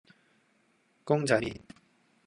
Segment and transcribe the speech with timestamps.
[1.05, 1.61] 公仔麪